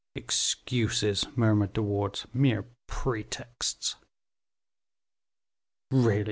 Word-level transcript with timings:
"Excuses," 0.15 1.27
murmured 1.35 1.73
De 1.73 1.83
Wardes; 1.83 2.25
"mere 2.33 2.65
pretexts." 2.87 3.97
"Really, 5.91 6.13
M. 6.15 6.19